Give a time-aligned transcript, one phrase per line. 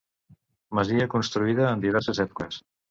[0.79, 2.63] Masia construïda en diverses èpoques.